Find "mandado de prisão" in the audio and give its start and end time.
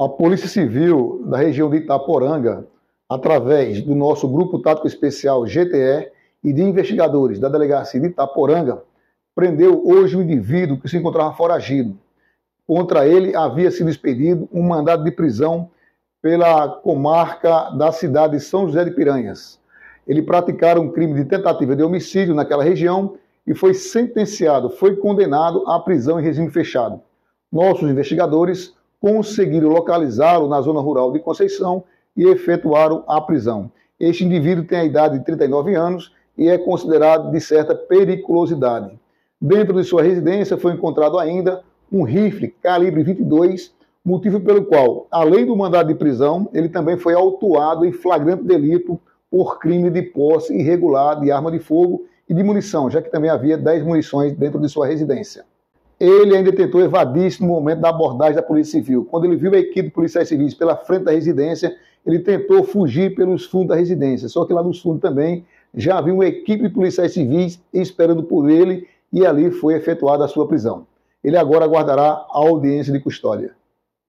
14.62-15.68, 45.56-46.48